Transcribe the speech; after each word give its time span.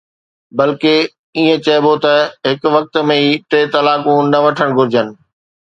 بلڪه 0.57 0.95
ائين 1.37 1.55
چئبو 1.65 1.93
ته 2.03 2.15
هڪ 2.47 2.61
وقت 2.75 2.93
۾ 3.13 3.19
ٽي 3.49 3.61
طلاقون 3.73 4.21
نه 4.33 4.39
وٺڻ 4.45 4.67
گهرجن 4.77 5.07